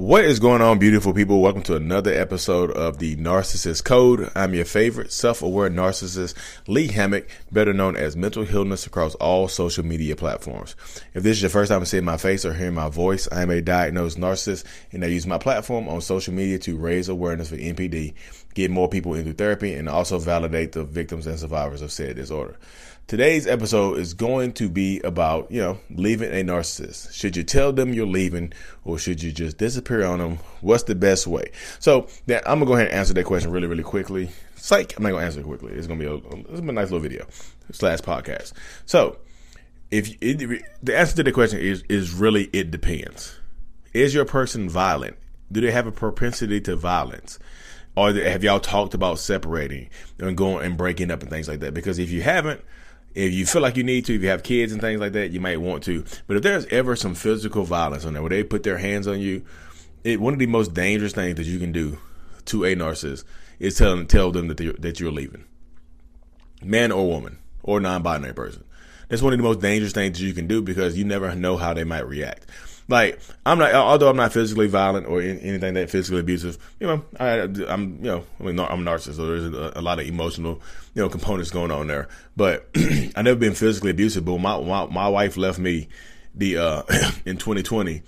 What 0.00 0.24
is 0.24 0.38
going 0.38 0.62
on, 0.62 0.78
beautiful 0.78 1.12
people? 1.12 1.42
Welcome 1.42 1.62
to 1.64 1.76
another 1.76 2.10
episode 2.10 2.70
of 2.70 3.00
the 3.00 3.16
Narcissist 3.16 3.84
Code. 3.84 4.30
I'm 4.34 4.54
your 4.54 4.64
favorite 4.64 5.12
self-aware 5.12 5.68
narcissist, 5.68 6.34
Lee 6.66 6.86
Hammock, 6.86 7.28
better 7.52 7.74
known 7.74 7.96
as 7.96 8.16
Mental 8.16 8.46
Healness 8.46 8.86
across 8.86 9.14
all 9.16 9.46
social 9.46 9.84
media 9.84 10.16
platforms. 10.16 10.74
If 11.12 11.22
this 11.22 11.36
is 11.36 11.42
your 11.42 11.50
first 11.50 11.70
time 11.70 11.84
seeing 11.84 12.06
my 12.06 12.16
face 12.16 12.46
or 12.46 12.54
hearing 12.54 12.76
my 12.76 12.88
voice, 12.88 13.28
I 13.30 13.42
am 13.42 13.50
a 13.50 13.60
diagnosed 13.60 14.18
narcissist 14.18 14.64
and 14.90 15.04
I 15.04 15.08
use 15.08 15.26
my 15.26 15.36
platform 15.36 15.86
on 15.86 16.00
social 16.00 16.32
media 16.32 16.58
to 16.60 16.78
raise 16.78 17.10
awareness 17.10 17.50
for 17.50 17.58
NPD, 17.58 18.14
get 18.54 18.70
more 18.70 18.88
people 18.88 19.14
into 19.14 19.32
therapy, 19.32 19.74
and 19.74 19.88
also 19.88 20.18
validate 20.18 20.72
the 20.72 20.84
victims 20.84 21.26
and 21.26 21.38
survivors 21.38 21.82
of 21.82 21.92
said 21.92 22.16
disorder. 22.16 22.56
Today's 23.06 23.48
episode 23.48 23.98
is 23.98 24.14
going 24.14 24.52
to 24.52 24.68
be 24.68 25.00
about, 25.00 25.50
you 25.50 25.60
know, 25.60 25.80
leaving 25.90 26.30
a 26.30 26.44
narcissist. 26.44 27.12
Should 27.12 27.36
you 27.36 27.42
tell 27.42 27.72
them 27.72 27.92
you're 27.92 28.06
leaving 28.06 28.52
or 28.84 28.98
should 28.98 29.20
you 29.20 29.32
just 29.32 29.58
disappear 29.58 30.04
on 30.04 30.20
them? 30.20 30.38
What's 30.60 30.84
the 30.84 30.94
best 30.94 31.26
way? 31.26 31.50
So 31.80 32.06
that, 32.26 32.48
I'm 32.48 32.60
gonna 32.60 32.66
go 32.66 32.74
ahead 32.74 32.86
and 32.86 32.94
answer 32.94 33.12
that 33.14 33.24
question 33.24 33.50
really, 33.50 33.66
really 33.66 33.82
quickly. 33.82 34.30
Psych, 34.54 34.96
I'm 34.96 35.02
not 35.02 35.10
gonna 35.10 35.26
answer 35.26 35.40
it 35.40 35.46
quickly. 35.46 35.72
It's 35.72 35.88
gonna 35.88 35.98
be 35.98 36.06
a, 36.06 36.14
it's 36.14 36.50
gonna 36.50 36.62
be 36.62 36.68
a 36.68 36.72
nice 36.72 36.92
little 36.92 37.00
video 37.00 37.26
slash 37.72 37.98
podcast. 37.98 38.52
So 38.86 39.18
if 39.90 40.16
it, 40.20 40.62
the 40.80 40.96
answer 40.96 41.16
to 41.16 41.24
the 41.24 41.32
question 41.32 41.58
is 41.58 41.82
is 41.88 42.12
really 42.12 42.44
it 42.52 42.70
depends. 42.70 43.36
Is 43.92 44.14
your 44.14 44.24
person 44.24 44.68
violent? 44.68 45.16
Do 45.50 45.60
they 45.60 45.72
have 45.72 45.88
a 45.88 45.92
propensity 45.92 46.60
to 46.60 46.76
violence? 46.76 47.40
Or 48.00 48.14
have 48.14 48.42
y'all 48.42 48.60
talked 48.60 48.94
about 48.94 49.18
separating 49.18 49.90
and 50.18 50.34
going 50.34 50.64
and 50.64 50.74
breaking 50.74 51.10
up 51.10 51.20
and 51.20 51.28
things 51.28 51.48
like 51.48 51.60
that? 51.60 51.74
Because 51.74 51.98
if 51.98 52.10
you 52.10 52.22
haven't, 52.22 52.64
if 53.14 53.30
you 53.34 53.44
feel 53.44 53.60
like 53.60 53.76
you 53.76 53.82
need 53.82 54.06
to, 54.06 54.14
if 54.14 54.22
you 54.22 54.28
have 54.28 54.42
kids 54.42 54.72
and 54.72 54.80
things 54.80 55.00
like 55.00 55.12
that, 55.12 55.32
you 55.32 55.40
might 55.40 55.60
want 55.60 55.82
to. 55.84 56.02
But 56.26 56.38
if 56.38 56.42
there's 56.42 56.64
ever 56.66 56.96
some 56.96 57.14
physical 57.14 57.62
violence 57.64 58.06
on 58.06 58.14
there 58.14 58.22
where 58.22 58.30
they 58.30 58.42
put 58.42 58.62
their 58.62 58.78
hands 58.78 59.06
on 59.06 59.20
you, 59.20 59.44
it, 60.02 60.18
one 60.18 60.32
of 60.32 60.38
the 60.38 60.46
most 60.46 60.72
dangerous 60.72 61.12
things 61.12 61.36
that 61.36 61.44
you 61.44 61.58
can 61.58 61.72
do 61.72 61.98
to 62.46 62.64
a 62.64 62.74
narcissist 62.74 63.24
is 63.58 63.76
tell, 63.76 63.94
them, 63.94 64.06
tell 64.06 64.32
them 64.32 64.48
that, 64.48 64.80
that 64.80 64.98
you're 64.98 65.12
leaving. 65.12 65.44
Man 66.64 66.92
or 66.92 67.06
woman 67.06 67.38
or 67.62 67.80
non 67.80 68.02
binary 68.02 68.32
person. 68.32 68.64
That's 69.10 69.20
one 69.20 69.34
of 69.34 69.38
the 69.38 69.44
most 69.44 69.60
dangerous 69.60 69.92
things 69.92 70.22
you 70.22 70.32
can 70.32 70.46
do 70.46 70.62
because 70.62 70.96
you 70.96 71.04
never 71.04 71.34
know 71.34 71.58
how 71.58 71.74
they 71.74 71.84
might 71.84 72.06
react. 72.06 72.46
Like 72.88 73.20
I'm 73.46 73.58
not, 73.58 73.72
although 73.74 74.10
I'm 74.10 74.16
not 74.16 74.32
physically 74.32 74.66
violent 74.66 75.06
or 75.06 75.20
anything 75.20 75.74
that 75.74 75.90
physically 75.90 76.20
abusive. 76.20 76.58
You 76.80 76.86
know, 76.88 77.04
I, 77.18 77.38
am 77.38 77.98
you 77.98 78.04
know, 78.04 78.24
I 78.38 78.42
mean, 78.42 78.58
I'm 78.58 78.86
a 78.86 78.90
narcissist, 78.90 79.16
so 79.16 79.26
there's 79.26 79.44
a, 79.44 79.72
a, 79.76 79.80
lot 79.82 80.00
of 80.00 80.06
emotional, 80.06 80.60
you 80.94 81.02
know, 81.02 81.08
components 81.08 81.50
going 81.50 81.70
on 81.70 81.86
there. 81.86 82.08
But 82.36 82.68
I 83.16 83.22
never 83.22 83.38
been 83.38 83.54
physically 83.54 83.90
abusive. 83.90 84.24
But 84.24 84.38
my 84.38 84.60
my, 84.60 84.86
my 84.86 85.08
wife 85.08 85.36
left 85.36 85.58
me 85.58 85.88
the 86.34 86.58
uh 86.58 86.82
in 87.24 87.36
2020. 87.36 88.02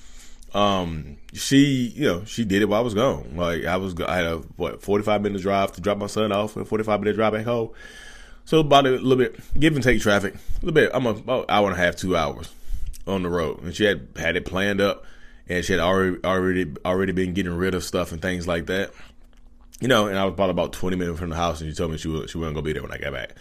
Um, 0.54 1.16
she, 1.32 1.92
you 1.94 2.06
know, 2.06 2.24
she 2.24 2.44
did 2.44 2.60
it 2.60 2.68
while 2.68 2.80
I 2.80 2.84
was 2.84 2.94
gone. 2.94 3.36
Like 3.36 3.64
I 3.64 3.76
was, 3.76 3.98
I 4.00 4.16
had 4.16 4.26
a 4.26 4.38
what 4.56 4.82
45 4.82 5.22
minute 5.22 5.40
drive 5.40 5.72
to 5.72 5.80
drop 5.80 5.96
my 5.96 6.08
son 6.08 6.32
off, 6.32 6.56
and 6.56 6.66
45 6.66 7.00
minute 7.00 7.14
drive 7.14 7.32
back 7.32 7.44
home. 7.44 7.70
So 8.44 8.58
about 8.58 8.86
a 8.86 8.90
little 8.90 9.16
bit, 9.16 9.38
give 9.58 9.74
and 9.74 9.84
take 9.84 10.00
traffic, 10.00 10.34
a 10.34 10.66
little 10.66 10.72
bit. 10.72 10.90
I'm 10.92 11.06
a, 11.06 11.10
about 11.10 11.46
hour 11.48 11.70
and 11.70 11.78
a 11.78 11.80
half, 11.80 11.94
two 11.94 12.16
hours 12.16 12.52
on 13.06 13.22
the 13.22 13.28
road, 13.28 13.62
and 13.62 13.74
she 13.74 13.84
had 13.84 14.08
had 14.16 14.36
it 14.36 14.44
planned 14.44 14.80
up, 14.80 15.04
and 15.48 15.64
she 15.64 15.72
had 15.72 15.80
already 15.80 16.18
already 16.24 16.72
already 16.84 17.12
been 17.12 17.34
getting 17.34 17.54
rid 17.54 17.74
of 17.74 17.84
stuff 17.84 18.12
and 18.12 18.22
things 18.22 18.46
like 18.46 18.66
that. 18.66 18.92
You 19.80 19.88
know, 19.88 20.06
and 20.06 20.18
I 20.18 20.24
was 20.24 20.34
about 20.34 20.50
about 20.50 20.72
twenty 20.72 20.96
minutes 20.96 21.18
from 21.18 21.30
the 21.30 21.36
house, 21.36 21.60
and 21.60 21.70
she 21.70 21.74
told 21.76 21.90
me 21.90 21.98
she 21.98 22.08
was, 22.08 22.30
she 22.30 22.38
wasn't 22.38 22.54
gonna 22.54 22.64
be 22.64 22.72
there 22.72 22.82
when 22.82 22.92
I 22.92 22.98
got 22.98 23.12
back, 23.12 23.34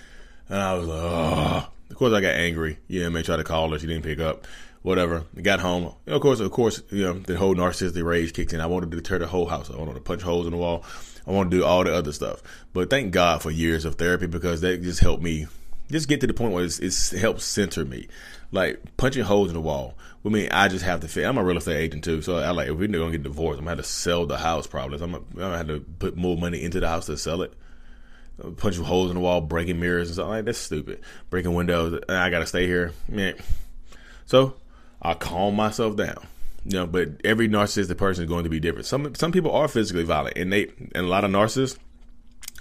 and 0.49 0.59
I 0.59 0.73
was 0.73 0.87
like. 0.87 1.67
Of 1.91 1.97
course, 1.97 2.13
I 2.13 2.21
got 2.21 2.35
angry. 2.35 2.79
Yeah, 2.87 3.09
I 3.13 3.21
tried 3.21 3.37
to 3.37 3.43
call 3.43 3.69
her, 3.69 3.77
she 3.77 3.85
didn't 3.85 4.03
pick 4.03 4.19
up. 4.19 4.47
Whatever. 4.81 5.25
Got 5.39 5.59
home. 5.59 5.93
Of 6.07 6.21
course, 6.21 6.39
of 6.39 6.49
course, 6.49 6.81
you 6.89 7.03
know 7.03 7.13
the 7.13 7.37
whole 7.37 7.53
narcissistic 7.53 8.03
rage 8.03 8.33
kicked 8.33 8.53
in. 8.53 8.61
I 8.61 8.65
wanted 8.65 8.91
to 8.91 9.01
tear 9.01 9.19
the 9.19 9.27
whole 9.27 9.45
house. 9.45 9.69
I 9.69 9.77
wanted 9.77 9.95
to 9.95 9.99
punch 9.99 10.21
holes 10.21 10.45
in 10.45 10.51
the 10.51 10.57
wall. 10.57 10.85
I 11.27 11.31
want 11.31 11.51
to 11.51 11.57
do 11.57 11.65
all 11.65 11.83
the 11.83 11.93
other 11.93 12.13
stuff. 12.13 12.41
But 12.73 12.89
thank 12.89 13.11
God 13.11 13.41
for 13.41 13.51
years 13.51 13.85
of 13.85 13.95
therapy 13.95 14.25
because 14.25 14.61
that 14.61 14.81
just 14.81 15.01
helped 15.01 15.21
me 15.21 15.47
just 15.91 16.07
get 16.07 16.21
to 16.21 16.27
the 16.27 16.33
point 16.33 16.53
where 16.53 16.63
it's 16.63 17.11
helps 17.11 17.45
center 17.45 17.85
me. 17.85 18.07
Like 18.51 18.97
punching 18.97 19.23
holes 19.23 19.49
in 19.49 19.53
the 19.53 19.61
wall. 19.61 19.95
I 20.25 20.29
mean, 20.29 20.49
I 20.51 20.67
just 20.67 20.85
have 20.85 20.99
to 21.01 21.07
fit. 21.07 21.25
I'm 21.25 21.37
a 21.37 21.43
real 21.43 21.57
estate 21.57 21.77
agent 21.77 22.03
too, 22.03 22.21
so 22.21 22.37
I 22.37 22.51
like 22.51 22.69
if 22.69 22.77
we're 22.77 22.87
gonna 22.87 23.11
get 23.11 23.23
divorced, 23.23 23.59
I'm 23.59 23.65
gonna 23.65 23.77
have 23.77 23.85
to 23.85 23.91
sell 23.91 24.25
the 24.25 24.37
house 24.37 24.67
probably. 24.67 25.01
I'm 25.01 25.11
gonna, 25.11 25.23
I'm 25.31 25.39
gonna 25.39 25.57
have 25.57 25.67
to 25.67 25.79
put 25.99 26.15
more 26.15 26.37
money 26.37 26.61
into 26.61 26.79
the 26.79 26.87
house 26.87 27.05
to 27.07 27.17
sell 27.17 27.41
it. 27.41 27.53
Punching 28.57 28.83
holes 28.83 29.11
in 29.11 29.15
the 29.15 29.21
wall, 29.21 29.41
breaking 29.41 29.79
mirrors 29.79 30.09
and 30.09 30.15
stuff 30.15 30.27
like 30.27 30.45
that's 30.45 30.57
stupid. 30.57 31.01
Breaking 31.29 31.53
windows. 31.53 31.99
I 32.09 32.29
gotta 32.29 32.45
stay 32.45 32.65
here, 32.65 32.93
man. 33.07 33.35
So 34.25 34.55
I 35.01 35.13
calm 35.13 35.55
myself 35.55 35.95
down. 35.95 36.27
You 36.65 36.79
know, 36.79 36.87
but 36.87 37.09
every 37.23 37.49
narcissistic 37.49 37.97
person 37.97 38.23
is 38.23 38.29
going 38.29 38.43
to 38.43 38.49
be 38.49 38.59
different. 38.59 38.85
Some 38.85 39.15
some 39.15 39.31
people 39.31 39.51
are 39.51 39.67
physically 39.67 40.03
violent, 40.03 40.37
and 40.37 40.53
they 40.53 40.71
and 40.93 41.05
a 41.05 41.09
lot 41.09 41.23
of 41.23 41.31
narcissists. 41.31 41.77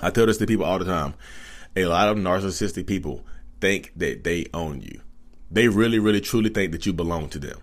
I 0.00 0.10
tell 0.10 0.24
this 0.24 0.38
to 0.38 0.46
people 0.46 0.64
all 0.64 0.78
the 0.78 0.86
time 0.86 1.14
a 1.76 1.84
lot 1.86 2.08
of 2.08 2.16
narcissistic 2.16 2.86
people 2.86 3.24
think 3.60 3.92
that 3.96 4.24
they 4.24 4.46
own 4.52 4.80
you. 4.80 5.00
They 5.50 5.68
really, 5.68 5.98
really, 5.98 6.20
truly 6.20 6.50
think 6.50 6.72
that 6.72 6.86
you 6.86 6.92
belong 6.92 7.28
to 7.30 7.38
them. 7.38 7.58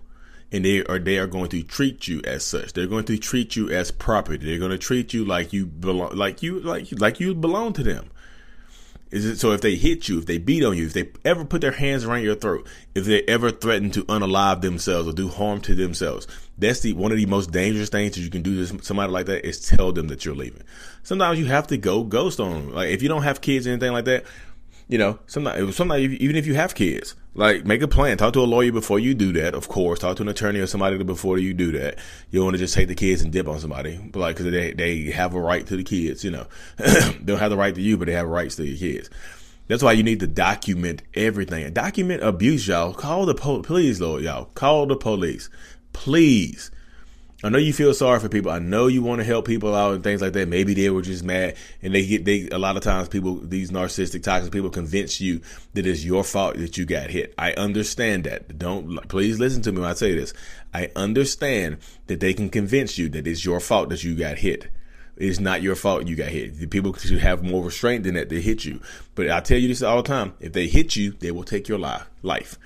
And 0.50 0.64
they 0.64 0.82
are 0.84 0.98
they 0.98 1.18
are 1.18 1.26
going 1.26 1.50
to 1.50 1.62
treat 1.62 2.08
you 2.08 2.22
as 2.24 2.44
such. 2.44 2.72
They're 2.72 2.86
going 2.86 3.04
to 3.04 3.18
treat 3.18 3.54
you 3.54 3.70
as 3.70 3.90
property. 3.90 4.46
They're 4.46 4.58
going 4.58 4.70
to 4.70 4.78
treat 4.78 5.12
you 5.12 5.24
like 5.24 5.52
you 5.52 5.66
belong 5.66 6.16
like 6.16 6.42
you 6.42 6.60
like 6.60 6.88
like 6.98 7.20
you 7.20 7.34
belong 7.34 7.74
to 7.74 7.82
them. 7.82 8.10
Is 9.10 9.24
it 9.24 9.38
so 9.38 9.52
if 9.52 9.62
they 9.62 9.76
hit 9.76 10.08
you, 10.08 10.18
if 10.18 10.26
they 10.26 10.38
beat 10.38 10.64
on 10.64 10.76
you, 10.76 10.86
if 10.86 10.92
they 10.92 11.10
ever 11.24 11.44
put 11.44 11.60
their 11.60 11.72
hands 11.72 12.04
around 12.04 12.22
your 12.22 12.34
throat, 12.34 12.66
if 12.94 13.06
they 13.06 13.22
ever 13.22 13.50
threaten 13.50 13.90
to 13.92 14.04
unalive 14.04 14.60
themselves 14.60 15.08
or 15.08 15.12
do 15.12 15.28
harm 15.28 15.60
to 15.62 15.74
themselves, 15.74 16.26
that's 16.58 16.80
the 16.80 16.92
one 16.92 17.10
of 17.10 17.18
the 17.18 17.26
most 17.26 17.50
dangerous 17.50 17.88
things 17.88 18.14
that 18.14 18.20
you 18.20 18.30
can 18.30 18.42
do 18.42 18.66
to 18.66 18.84
somebody 18.84 19.10
like 19.10 19.26
that 19.26 19.46
is 19.46 19.66
tell 19.66 19.92
them 19.92 20.08
that 20.08 20.24
you're 20.24 20.34
leaving. 20.34 20.62
Sometimes 21.02 21.38
you 21.38 21.46
have 21.46 21.66
to 21.68 21.78
go 21.78 22.04
ghost 22.04 22.38
on 22.38 22.52
them. 22.52 22.74
Like 22.74 22.90
if 22.90 23.02
you 23.02 23.08
don't 23.08 23.22
have 23.22 23.40
kids 23.40 23.66
or 23.66 23.70
anything 23.70 23.92
like 23.92 24.04
that, 24.04 24.24
you 24.88 24.96
know, 24.96 25.18
sometimes, 25.26 25.76
sometimes 25.76 26.02
even 26.14 26.34
if 26.34 26.46
you 26.46 26.54
have 26.54 26.74
kids, 26.74 27.14
like 27.34 27.64
make 27.64 27.82
a 27.82 27.88
plan. 27.88 28.16
Talk 28.16 28.32
to 28.32 28.40
a 28.40 28.42
lawyer 28.42 28.72
before 28.72 28.98
you 28.98 29.14
do 29.14 29.32
that. 29.34 29.54
Of 29.54 29.68
course, 29.68 30.00
talk 30.00 30.16
to 30.16 30.22
an 30.22 30.28
attorney 30.28 30.60
or 30.60 30.66
somebody 30.66 31.02
before 31.04 31.38
you 31.38 31.54
do 31.54 31.72
that. 31.72 31.98
You 32.30 32.40
don't 32.40 32.46
want 32.46 32.54
to 32.54 32.58
just 32.58 32.74
take 32.74 32.88
the 32.88 32.94
kids 32.94 33.22
and 33.22 33.32
dip 33.32 33.46
on 33.46 33.60
somebody, 33.60 33.98
but 33.98 34.18
like 34.18 34.36
because 34.36 34.50
they 34.50 34.72
they 34.72 35.10
have 35.10 35.34
a 35.34 35.40
right 35.40 35.66
to 35.66 35.76
the 35.76 35.84
kids. 35.84 36.24
You 36.24 36.32
know, 36.32 36.46
they 36.76 37.12
don't 37.24 37.38
have 37.38 37.50
the 37.50 37.56
right 37.56 37.74
to 37.74 37.80
you, 37.80 37.96
but 37.96 38.06
they 38.06 38.14
have 38.14 38.26
rights 38.26 38.56
to 38.56 38.64
your 38.64 38.78
kids. 38.78 39.10
That's 39.68 39.82
why 39.82 39.92
you 39.92 40.02
need 40.02 40.20
to 40.20 40.26
document 40.26 41.02
everything. 41.12 41.70
Document 41.74 42.22
abuse, 42.22 42.66
y'all. 42.66 42.94
Call 42.94 43.26
the 43.26 43.34
police, 43.34 44.00
Lord, 44.00 44.22
y'all. 44.22 44.46
Call 44.46 44.86
the 44.86 44.96
police, 44.96 45.50
please. 45.92 46.70
I 47.44 47.50
know 47.50 47.58
you 47.58 47.72
feel 47.72 47.94
sorry 47.94 48.18
for 48.18 48.28
people. 48.28 48.50
I 48.50 48.58
know 48.58 48.88
you 48.88 49.00
want 49.00 49.20
to 49.20 49.24
help 49.24 49.46
people 49.46 49.72
out 49.72 49.94
and 49.94 50.02
things 50.02 50.20
like 50.20 50.32
that. 50.32 50.48
Maybe 50.48 50.74
they 50.74 50.90
were 50.90 51.02
just 51.02 51.22
mad 51.22 51.56
and 51.80 51.94
they 51.94 52.04
get 52.04 52.24
they 52.24 52.48
a 52.48 52.58
lot 52.58 52.76
of 52.76 52.82
times 52.82 53.08
people 53.08 53.36
these 53.36 53.70
narcissistic 53.70 54.24
toxic 54.24 54.52
people 54.52 54.70
convince 54.70 55.20
you 55.20 55.40
that 55.74 55.86
it's 55.86 56.04
your 56.04 56.24
fault 56.24 56.56
that 56.56 56.76
you 56.76 56.84
got 56.84 57.10
hit. 57.10 57.34
I 57.38 57.52
understand 57.52 58.24
that. 58.24 58.58
Don't 58.58 59.06
please 59.06 59.38
listen 59.38 59.62
to 59.62 59.72
me 59.72 59.80
when 59.80 59.88
I 59.90 59.94
say 59.94 60.16
this. 60.16 60.34
I 60.74 60.90
understand 60.96 61.78
that 62.08 62.18
they 62.18 62.34
can 62.34 62.50
convince 62.50 62.98
you 62.98 63.08
that 63.10 63.28
it's 63.28 63.44
your 63.44 63.60
fault 63.60 63.90
that 63.90 64.02
you 64.02 64.16
got 64.16 64.38
hit. 64.38 64.68
It's 65.16 65.38
not 65.38 65.62
your 65.62 65.76
fault 65.76 66.08
you 66.08 66.16
got 66.16 66.30
hit. 66.30 66.58
The 66.58 66.66
people 66.66 66.92
should 66.94 67.20
have 67.20 67.44
more 67.44 67.64
restraint 67.64 68.02
than 68.02 68.14
that 68.14 68.30
to 68.30 68.42
hit 68.42 68.64
you. 68.64 68.80
But 69.14 69.30
I 69.30 69.38
tell 69.40 69.58
you 69.58 69.68
this 69.68 69.82
all 69.82 70.02
the 70.02 70.08
time. 70.08 70.34
If 70.40 70.54
they 70.54 70.66
hit 70.66 70.96
you, 70.96 71.12
they 71.12 71.30
will 71.30 71.44
take 71.44 71.68
your 71.68 71.78
life. 71.78 72.58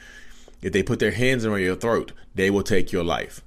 If 0.63 0.73
they 0.73 0.83
put 0.83 0.99
their 0.99 1.11
hands 1.11 1.45
around 1.45 1.61
your 1.61 1.77
throat, 1.77 2.13
they 2.35 2.49
will 2.49 2.63
take 2.63 2.91
your 2.91 3.05
life. 3.05 3.43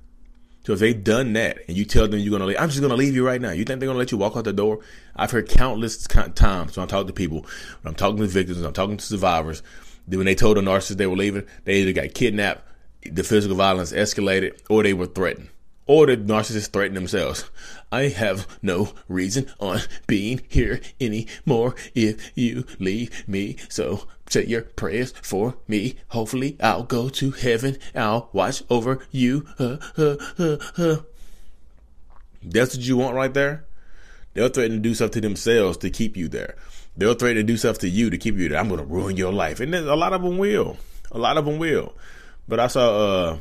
So 0.66 0.74
if 0.74 0.80
they've 0.80 1.03
done 1.03 1.34
that 1.34 1.59
and 1.68 1.78
you 1.78 1.86
tell 1.86 2.08
them 2.08 2.20
you're 2.20 2.31
gonna 2.31 2.46
leave, 2.46 2.58
I'm 2.59 2.70
just 2.70 2.81
gonna 2.81 2.96
leave 2.96 3.14
you 3.14 3.26
right 3.26 3.40
now. 3.40 3.52
You 3.52 3.66
think 3.66 3.80
they're 3.80 3.88
gonna 3.88 4.00
let 4.00 4.12
you 4.12 4.18
walk 4.18 4.36
out 4.36 4.46
the 4.46 4.53
door? 4.53 4.80
I've 5.16 5.30
heard 5.30 5.48
countless 5.48 6.08
times 6.08 6.76
when 6.76 6.81
I'm 6.81 6.88
talking 6.88 7.08
to 7.08 7.14
people, 7.14 7.42
when 7.81 7.92
I'm 7.92 7.96
talking 7.96 8.18
to 8.18 8.26
victims, 8.26 8.58
when 8.58 8.68
I'm 8.68 8.74
talking 8.74 8.98
to 8.98 9.06
survivors, 9.06 9.62
when 10.08 10.25
they 10.25 10.34
told 10.34 10.58
the 10.58 10.62
narcissist 10.62 10.98
they 10.98 11.06
were 11.08 11.16
leaving, 11.16 11.46
they 11.66 11.81
either 11.81 11.94
got 11.94 12.16
kidnapped, 12.16 12.68
the 13.04 13.24
physical 13.24 13.56
violence 13.56 13.92
escalated, 13.92 14.59
or 14.68 14.81
they 14.81 14.94
were 14.94 15.06
threatened 15.06 15.50
or 15.88 16.06
the 16.07 16.18
narcissist 16.18 16.72
threaten 16.72 16.96
themselves. 16.96 17.50
I 17.92 18.10
have 18.10 18.48
no 18.62 18.89
reason 19.07 19.51
on 19.60 19.81
being 20.07 20.42
here 20.50 20.81
anymore 21.00 21.75
if 21.94 22.31
you 22.36 22.65
leave 22.80 23.27
me. 23.27 23.57
So 23.69 24.07
say 24.27 24.45
your 24.45 24.63
prayers 24.63 25.12
for 25.21 25.56
me. 25.68 25.95
Hopefully 26.10 26.57
I'll 26.60 26.83
go 26.83 27.10
to 27.10 27.31
heaven. 27.31 27.77
I'll 27.94 28.30
watch 28.33 28.63
over 28.69 29.06
you. 29.12 29.45
Uh, 29.60 29.77
uh, 29.98 30.15
uh, 30.39 30.57
uh. 30.77 30.95
That's 32.44 32.75
what 32.75 32.86
you 32.86 32.98
want 32.98 33.15
right 33.15 33.33
there? 33.33 33.65
They'll 34.33 34.50
threaten 34.50 34.77
to 34.77 34.81
do 34.81 34.94
stuff 34.94 35.12
to 35.12 35.21
themselves 35.21 35.77
to 35.77 35.89
keep 35.89 36.18
you 36.18 36.27
there. 36.27 36.56
They'll 36.98 37.13
threaten 37.13 37.38
to 37.38 37.44
do 37.44 37.57
stuff 37.57 37.80
to 37.80 37.89
you 37.89 38.10
to 38.10 38.18
keep 38.18 38.36
you 38.36 38.50
there. 38.50 38.60
I'm 38.60 38.68
going 38.68 38.80
to 38.80 38.86
ruin 38.86 39.18
your 39.18 39.33
life. 39.33 39.60
And 39.60 39.74
a 39.74 39.95
lot 39.95 40.13
of 40.13 40.21
them 40.21 40.38
will. 40.38 40.77
A 41.12 41.18
lot 41.18 41.38
of 41.38 41.45
them 41.45 41.57
will. 41.57 41.94
But 42.48 42.60
I 42.60 42.68
saw, 42.68 42.98
uh, 42.98 43.38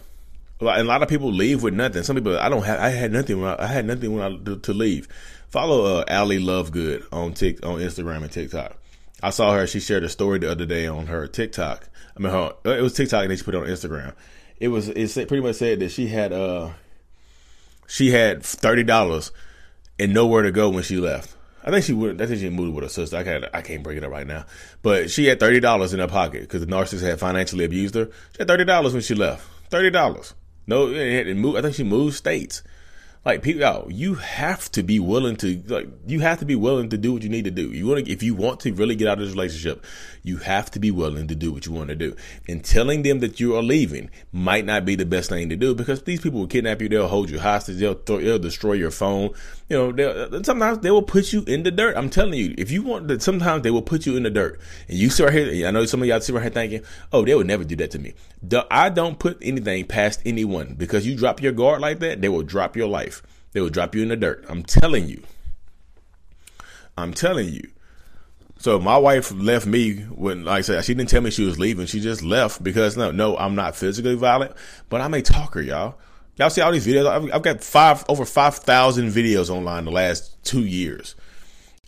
and 0.61 0.69
a 0.69 0.85
lot 0.85 1.03
of 1.03 1.09
people 1.09 1.33
leave 1.33 1.63
with 1.63 1.75
nothing. 1.75 2.03
Some 2.03 2.17
people, 2.17 2.39
I 2.39 2.49
don't 2.49 2.63
have, 2.63 2.81
I 2.81 2.91
had 2.91 3.13
nothing. 3.13 3.41
When 3.41 3.51
I, 3.51 3.65
I 3.65 3.67
had 3.67 3.87
nothing 3.87 4.15
when 4.15 4.23
I 4.23 4.55
to 4.55 4.73
leave. 4.73 5.09
Follow 5.49 6.01
uh, 6.01 6.05
Ali 6.09 6.39
Lovegood 6.39 7.07
on 7.13 7.35
Tik 7.35 7.65
on 7.65 7.79
Instagram 7.79 8.23
and 8.23 8.33
TikTok. 8.33 8.77
I 9.23 9.31
saw 9.31 9.55
her. 9.55 9.67
She 9.67 9.81
shared 9.81 10.05
a 10.05 10.09
story 10.09 10.39
the 10.39 10.51
other 10.51 10.67
day 10.67 10.87
on 10.87 11.07
her 11.07 11.27
TikTok. 11.27 11.89
I 12.17 12.21
mean, 12.21 12.33
her 12.33 12.55
it 12.65 12.83
was 12.83 12.93
TikTok 12.93 13.23
and 13.23 13.31
then 13.31 13.39
she 13.39 13.45
put 13.45 13.55
it 13.55 13.59
on 13.59 13.67
Instagram. 13.67 14.15
It 14.59 14.69
was 14.69 14.89
it 14.89 15.29
pretty 15.29 15.43
much 15.43 15.57
said 15.57 15.81
that 15.81 15.91
she 15.91 16.09
had 16.09 16.33
uh 16.33 16.71
she 17.87 18.11
had 18.11 18.43
thirty 18.43 18.83
dollars 18.83 19.33
and 19.99 20.13
nowhere 20.13 20.43
to 20.43 20.53
go 20.53 20.71
when 20.71 20.83
she 20.83 20.97
left. 20.97 21.37
I 21.65 21.71
think 21.71 21.85
she 21.85 21.95
would. 21.95 22.21
I 22.21 22.27
think 22.27 22.41
she 22.41 22.51
moved 22.51 22.75
with 22.75 22.85
her 22.85 22.91
sister. 22.91 23.17
I 23.17 23.25
can't. 23.25 23.45
I 23.55 23.63
can't 23.63 23.83
bring 23.83 23.97
it 23.97 24.05
up 24.05 24.11
right 24.11 24.27
now. 24.27 24.45
But 24.83 25.11
she 25.11 25.27
had 25.27 25.41
thirty 25.41 25.61
dollars 25.61 25.95
in 25.95 26.01
her 26.01 26.09
pocket 26.09 26.43
because 26.43 26.61
the 26.61 26.67
narcissist 26.67 27.03
had 27.03 27.19
financially 27.19 27.65
abused 27.65 27.95
her. 27.95 28.07
She 28.33 28.39
had 28.41 28.49
thirty 28.49 28.65
dollars 28.65 28.93
when 28.93 29.03
she 29.03 29.15
left. 29.15 29.49
Thirty 29.71 29.91
dollars. 29.91 30.35
No. 30.67 30.89
I 30.91 31.63
think 31.63 31.75
she 31.75 31.85
moved 31.85 32.17
states. 32.17 32.63
Like 33.25 33.43
people, 33.43 33.91
you 33.91 34.15
have 34.17 34.71
to 34.73 34.83
be 34.83 35.01
willing 35.01 35.37
to 35.37 35.63
like 35.67 35.89
you 36.07 36.21
have 36.21 36.41
to 36.41 36.45
be 36.45 36.57
willing 36.57 36.91
to 36.91 36.99
do 36.99 37.13
what 37.15 37.23
you 37.23 37.31
need 37.31 37.47
to 37.47 37.51
do. 37.51 37.73
You 37.73 37.87
want 37.87 38.05
to 38.05 38.13
if 38.13 38.23
you 38.23 38.35
want 38.35 38.61
to 38.61 38.75
really 38.75 38.97
get 38.97 39.09
out 39.09 39.19
of 39.19 39.25
this 39.25 39.35
relationship, 39.35 39.83
you 40.23 40.37
have 40.39 40.71
to 40.73 40.79
be 40.79 40.91
willing 40.91 41.29
to 41.29 41.35
do 41.35 41.51
what 41.51 41.65
you 41.65 41.73
want 41.73 41.89
to 41.89 41.95
do. 41.95 42.15
And 42.49 42.63
telling 42.63 43.03
them 43.03 43.21
that 43.21 43.41
you 43.41 43.57
are 43.57 43.63
leaving 43.63 44.11
might 44.31 44.67
not 44.67 44.85
be 44.85 44.95
the 44.95 45.07
best 45.07 45.31
thing 45.31 45.49
to 45.49 45.57
do 45.57 45.75
because 45.75 46.03
these 46.03 46.21
people 46.21 46.41
will 46.41 46.47
kidnap 46.47 46.83
you, 46.83 46.89
they'll 46.91 47.09
hold 47.09 47.31
you 47.31 47.39
hostage, 47.39 47.79
they'll 47.79 47.95
throw, 47.95 48.19
they'll 48.19 48.39
destroy 48.39 48.75
your 48.75 48.91
phone. 48.91 49.31
You 49.71 49.93
know, 49.93 50.05
uh, 50.05 50.43
sometimes 50.43 50.81
they 50.81 50.91
will 50.91 51.03
put 51.03 51.33
you 51.33 51.45
in 51.47 51.63
the 51.63 51.71
dirt. 51.71 51.97
I'm 51.97 52.11
telling 52.11 52.35
you, 52.35 52.55
if 52.59 52.71
you 52.71 52.83
want 52.83 53.09
that, 53.09 53.23
sometimes 53.23 53.63
they 53.63 53.71
will 53.71 53.81
put 53.81 54.05
you 54.05 54.19
in 54.19 54.25
the 54.25 54.31
dirt. 54.31 54.61
And 54.89 54.99
you 54.99 55.09
sit 55.09 55.25
right 55.25 55.33
here. 55.33 55.67
I 55.67 55.71
know 55.71 55.87
some 55.87 56.03
of 56.03 56.09
y'all 56.09 56.21
sit 56.21 56.35
right 56.35 56.43
here 56.43 56.51
thinking, 56.51 56.83
"Oh, 57.11 57.25
they 57.25 57.35
would 57.35 57.47
never 57.47 57.65
do 57.65 57.77
that 57.77 57.91
to 57.93 57.99
me." 57.99 58.13
I 58.71 58.91
don't 58.91 59.19
put 59.19 59.39
anything 59.41 59.87
past 59.87 60.21
anyone 60.27 60.75
because 60.77 61.07
you 61.07 61.17
drop 61.17 61.41
your 61.41 61.53
guard 61.53 61.81
like 61.81 62.01
that, 62.01 62.21
they 62.21 62.29
will 62.29 62.43
drop 62.43 62.77
your 62.77 62.89
life. 62.89 63.14
They 63.55 63.61
will 63.61 63.71
drop 63.71 63.95
you 63.95 64.03
in 64.03 64.09
the 64.09 64.17
dirt. 64.17 64.45
I'm 64.49 64.63
telling 64.63 65.09
you. 65.09 65.23
I'm 66.99 67.15
telling 67.15 67.49
you. 67.49 67.71
So 68.59 68.79
my 68.79 68.97
wife 68.97 69.33
left 69.33 69.67
me 69.67 69.97
when, 70.03 70.45
like 70.45 70.59
I 70.59 70.61
said, 70.63 70.85
she 70.85 70.95
didn't 70.95 71.09
tell 71.09 71.23
me 71.23 71.31
she 71.31 71.45
was 71.45 71.59
leaving. 71.59 71.87
She 71.87 72.01
just 72.01 72.23
left 72.23 72.63
because 72.63 72.97
no, 72.97 73.11
no, 73.11 73.37
I'm 73.37 73.55
not 73.55 73.77
physically 73.77 74.17
violent, 74.17 74.53
but 74.89 75.01
I'm 75.01 75.15
a 75.15 75.23
talker, 75.23 75.61
y'all. 75.61 75.99
Y'all 76.37 76.51
see 76.51 76.61
all 76.61 76.73
these 76.73 76.87
videos? 76.87 77.07
I've, 77.07 77.33
I've 77.33 77.43
got 77.43 77.63
five 77.63 78.05
over 78.09 78.25
five 78.25 78.57
thousand 78.57 79.11
videos 79.11 79.51
online 79.51 79.85
the 79.85 79.93
last 79.93 80.43
two 80.45 80.65
years. 80.65 81.15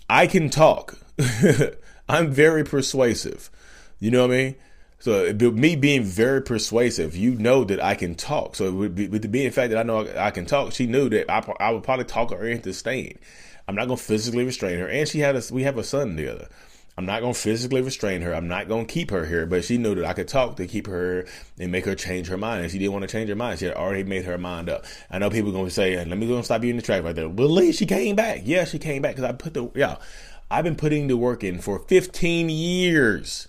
I 0.09 0.27
can 0.29 0.51
talk. 0.51 0.99
I'm 2.09 2.31
very 2.31 2.63
persuasive. 2.63 3.51
You 3.99 4.13
know 4.13 4.27
what 4.27 4.35
I 4.35 4.37
mean? 4.37 4.55
So 4.99 5.33
me 5.33 5.77
being 5.77 6.03
very 6.03 6.43
persuasive, 6.43 7.17
you 7.17 7.35
know 7.35 7.65
that 7.65 7.83
I 7.83 7.95
can 7.95 8.15
talk. 8.15 8.57
So 8.57 8.73
with, 8.73 9.23
the 9.23 9.29
being 9.29 9.51
fact 9.51 9.71
that 9.71 9.79
I 9.79 9.83
know 9.83 10.09
I 10.17 10.31
can 10.31 10.47
talk, 10.47 10.73
she 10.73 10.87
knew 10.87 11.09
that 11.11 11.31
I, 11.31 11.45
I 11.61 11.71
would 11.71 11.83
probably 11.83 12.07
talk 12.07 12.31
her 12.31 12.47
into 12.47 12.73
staying. 12.73 13.19
I'm 13.69 13.75
not 13.75 13.87
gonna 13.89 13.97
physically 13.97 14.45
restrain 14.45 14.79
her, 14.79 14.89
and 14.89 15.09
she 15.09 15.19
had 15.21 15.37
a 15.37 15.43
we 15.53 15.65
have 15.65 15.77
a 15.77 15.85
son 15.85 16.17
together. 16.17 16.49
I'm 16.99 17.05
not 17.05 17.21
gonna 17.21 17.35
physically 17.35 17.83
restrain 17.83 18.23
her. 18.23 18.35
I'm 18.35 18.49
not 18.49 18.69
gonna 18.69 18.87
keep 18.87 19.11
her 19.11 19.27
here, 19.27 19.45
but 19.45 19.65
she 19.65 19.77
knew 19.77 19.95
that 19.97 20.07
I 20.07 20.15
could 20.15 20.29
talk 20.29 20.57
to 20.57 20.67
keep 20.67 20.87
her 20.87 21.27
and 21.59 21.71
make 21.71 21.85
her 21.85 21.95
change 21.95 22.29
her 22.29 22.39
mind. 22.39 22.63
And 22.63 22.73
she 22.73 22.79
didn't 22.79 22.93
want 22.93 23.03
to 23.03 23.09
change 23.09 23.29
her 23.29 23.35
mind. 23.35 23.59
She 23.59 23.67
had 23.67 23.75
already 23.75 24.05
made 24.05 24.25
her 24.25 24.39
mind 24.39 24.71
up. 24.71 24.87
I 25.11 25.19
know 25.19 25.29
people 25.29 25.51
are 25.51 25.55
gonna 25.55 25.71
say, 25.71 25.97
"Let 25.97 26.17
me 26.17 26.27
go 26.27 26.37
and 26.37 26.45
stop 26.45 26.63
you 26.65 26.71
in 26.71 26.77
the 26.77 26.83
track 26.83 27.03
right 27.03 27.15
there." 27.15 27.29
Believe 27.29 27.75
she 27.75 27.87
came 27.87 28.17
back. 28.17 28.43
Yeah, 28.45 28.65
she 28.65 28.79
came 28.79 29.03
back 29.03 29.17
because 29.17 29.29
I 29.29 29.33
put 29.33 29.53
the 29.55 29.71
yeah. 29.75 29.97
I've 30.51 30.65
been 30.65 30.77
putting 30.77 31.09
the 31.09 31.17
work 31.17 31.43
in 31.43 31.61
for 31.61 31.81
15 31.81 32.49
years. 32.49 33.49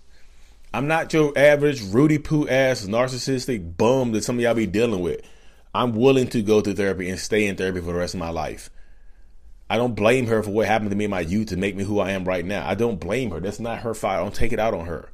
I'm 0.78 0.86
not 0.88 1.12
your 1.12 1.34
average 1.36 1.82
Rudy 1.82 2.20
Poo 2.20 2.48
ass 2.48 2.86
narcissistic 2.86 3.78
bum 3.78 4.12
that 4.12 4.24
some 4.24 4.36
of 4.36 4.44
y'all 4.44 4.54
be 4.54 4.68
dealing 4.68 5.02
with. 5.02 5.22
I'm 5.74 5.96
willing 5.96 6.28
to 6.28 6.44
go 6.44 6.62
to 6.62 6.72
therapy 6.72 7.10
and 7.10 7.20
stay 7.20 7.48
in 7.48 7.56
therapy 7.56 7.80
for 7.80 7.88
the 7.88 7.96
rest 7.96 8.14
of 8.14 8.20
my 8.20 8.30
life. 8.30 8.70
I 9.72 9.78
don't 9.78 9.96
blame 9.96 10.28
her 10.28 10.44
for 10.44 10.52
what 10.52 10.68
happened 10.68 10.92
to 10.92 10.96
me 10.96 11.06
in 11.06 11.10
my 11.10 11.22
youth 11.22 11.48
to 11.48 11.58
make 11.58 11.76
me 11.76 11.84
who 11.84 12.00
I 12.00 12.12
am 12.12 12.26
right 12.26 12.46
now. 12.46 12.64
I 12.64 12.76
don't 12.76 13.00
blame 13.00 13.32
her. 13.32 13.40
That's 13.40 13.60
not 13.60 13.80
her 13.80 13.96
fault. 13.96 14.14
I 14.14 14.18
don't 14.18 14.36
take 14.36 14.54
it 14.54 14.60
out 14.60 14.76
on 14.76 14.86
her. 14.86 15.10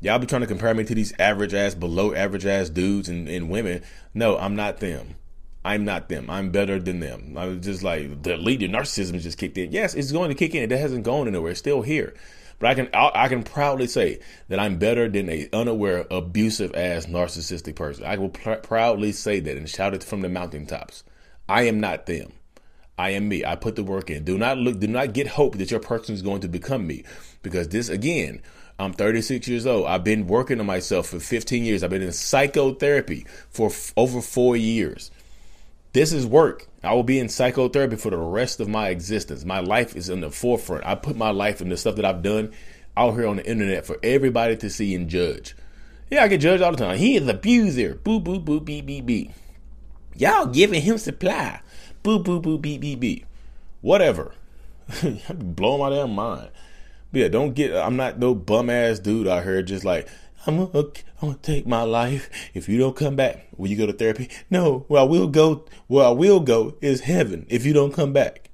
Y'all 0.00 0.18
be 0.18 0.26
trying 0.26 0.40
to 0.40 0.48
compare 0.48 0.74
me 0.74 0.82
to 0.82 0.94
these 0.96 1.14
average 1.20 1.54
ass, 1.54 1.76
below 1.76 2.12
average 2.12 2.44
ass 2.44 2.68
dudes 2.68 3.08
and, 3.08 3.28
and 3.28 3.48
women. 3.48 3.84
No, 4.12 4.38
I'm 4.38 4.56
not 4.56 4.80
them. 4.80 5.14
I'm 5.64 5.84
not 5.84 6.08
them. 6.08 6.28
I'm 6.28 6.50
better 6.50 6.80
than 6.80 6.98
them. 6.98 7.38
I 7.38 7.46
was 7.46 7.60
just 7.60 7.84
like 7.84 8.24
the 8.24 8.36
lead, 8.36 8.60
your 8.60 8.70
narcissism 8.70 9.20
just 9.20 9.38
kicked 9.38 9.56
in. 9.56 9.70
Yes, 9.70 9.94
it's 9.94 10.10
going 10.10 10.30
to 10.30 10.34
kick 10.34 10.56
in. 10.56 10.64
It 10.64 10.76
hasn't 10.76 11.04
gone 11.04 11.28
anywhere. 11.28 11.52
It's 11.52 11.60
still 11.60 11.82
here. 11.82 12.12
But 12.60 12.68
I 12.68 12.74
can 12.74 12.88
I 12.92 13.28
can 13.28 13.42
proudly 13.42 13.86
say 13.88 14.20
that 14.48 14.60
I'm 14.60 14.78
better 14.78 15.08
than 15.08 15.30
a 15.30 15.48
unaware, 15.52 16.06
abusive 16.10 16.74
ass 16.76 17.06
narcissistic 17.06 17.74
person. 17.74 18.04
I 18.04 18.16
will 18.18 18.28
pr- 18.28 18.56
proudly 18.56 19.12
say 19.12 19.40
that 19.40 19.56
and 19.56 19.68
shout 19.68 19.94
it 19.94 20.04
from 20.04 20.20
the 20.20 20.28
mountaintops. 20.28 21.02
I 21.48 21.62
am 21.62 21.80
not 21.80 22.04
them. 22.04 22.32
I 22.98 23.10
am 23.10 23.28
me. 23.28 23.46
I 23.46 23.56
put 23.56 23.76
the 23.76 23.82
work 23.82 24.10
in. 24.10 24.24
Do 24.24 24.36
not 24.36 24.58
look. 24.58 24.78
Do 24.78 24.86
not 24.86 25.14
get 25.14 25.26
hope 25.26 25.56
that 25.56 25.70
your 25.70 25.80
person 25.80 26.14
is 26.14 26.20
going 26.20 26.42
to 26.42 26.48
become 26.48 26.86
me, 26.86 27.02
because 27.42 27.68
this 27.68 27.88
again. 27.88 28.42
I'm 28.78 28.94
36 28.94 29.46
years 29.46 29.66
old. 29.66 29.86
I've 29.86 30.04
been 30.04 30.26
working 30.26 30.58
on 30.58 30.64
myself 30.64 31.08
for 31.08 31.20
15 31.20 31.64
years. 31.64 31.82
I've 31.82 31.90
been 31.90 32.00
in 32.00 32.12
psychotherapy 32.12 33.26
for 33.50 33.68
f- 33.68 33.92
over 33.94 34.22
four 34.22 34.56
years. 34.56 35.10
This 35.92 36.12
is 36.12 36.24
work. 36.24 36.68
I 36.84 36.94
will 36.94 37.02
be 37.02 37.18
in 37.18 37.28
psychotherapy 37.28 37.96
for 37.96 38.10
the 38.10 38.16
rest 38.16 38.60
of 38.60 38.68
my 38.68 38.88
existence. 38.90 39.44
My 39.44 39.60
life 39.60 39.96
is 39.96 40.08
in 40.08 40.20
the 40.20 40.30
forefront. 40.30 40.86
I 40.86 40.94
put 40.94 41.16
my 41.16 41.30
life 41.30 41.60
in 41.60 41.68
the 41.68 41.76
stuff 41.76 41.96
that 41.96 42.04
I've 42.04 42.22
done 42.22 42.52
out 42.96 43.14
here 43.14 43.26
on 43.26 43.36
the 43.36 43.46
internet 43.46 43.84
for 43.84 43.98
everybody 44.02 44.56
to 44.56 44.70
see 44.70 44.94
and 44.94 45.08
judge. 45.08 45.56
Yeah, 46.10 46.24
I 46.24 46.28
get 46.28 46.40
judged 46.40 46.62
all 46.62 46.72
the 46.72 46.76
time. 46.76 46.98
He 46.98 47.16
is 47.16 47.26
abuser. 47.26 47.94
Boo, 47.94 48.20
boo, 48.20 48.38
boo, 48.38 48.60
beep, 48.60 48.86
beep, 48.86 49.06
beep. 49.06 49.32
Y'all 50.14 50.46
giving 50.46 50.82
him 50.82 50.98
supply. 50.98 51.60
Boo, 52.02 52.18
boo, 52.18 52.40
boo, 52.40 52.58
beep, 52.58 52.80
beep, 52.80 53.00
beep. 53.00 53.26
Whatever. 53.80 54.34
I'm 55.02 55.20
blowing 55.54 55.80
my 55.80 55.90
damn 55.90 56.14
mind. 56.14 56.50
But 57.12 57.20
yeah, 57.20 57.28
don't 57.28 57.54
get. 57.54 57.74
I'm 57.74 57.96
not 57.96 58.18
no 58.18 58.34
bum 58.34 58.70
ass 58.70 58.98
dude 59.00 59.26
out 59.26 59.42
here 59.42 59.62
just 59.62 59.84
like 59.84 60.08
I'm 60.46 60.56
gonna, 60.56 60.86
I'm 61.20 61.28
gonna 61.28 61.38
take 61.42 61.66
my 61.66 61.82
life 61.82 62.30
if 62.54 62.68
you 62.68 62.78
don't 62.78 62.96
come 62.96 63.16
back. 63.16 63.46
Will 63.56 63.68
you 63.68 63.76
go 63.76 63.86
to 63.86 63.92
therapy? 63.92 64.30
No. 64.48 64.84
Where 64.88 65.02
I 65.02 65.04
will 65.04 65.28
go, 65.28 65.66
where 65.86 66.06
I 66.06 66.10
will 66.10 66.40
go 66.40 66.76
is 66.80 67.02
heaven 67.02 67.46
if 67.48 67.66
you 67.66 67.72
don't 67.72 67.92
come 67.92 68.12
back. 68.12 68.50